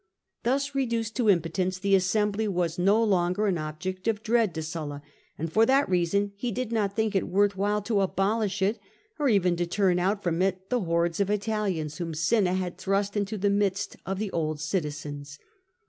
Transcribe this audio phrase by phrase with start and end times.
[0.41, 5.03] Thus reduced to impotence, the assembly was no longer an object of dread to Sulla;
[5.37, 8.79] and for that reason he did not think it worth while to abolish it,
[9.19, 13.15] or even to turn out from it the hordes of Italians whom Cinna had thrust
[13.15, 15.37] into the midst of the old citizens.